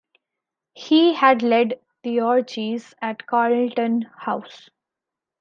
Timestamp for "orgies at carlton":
2.21-4.09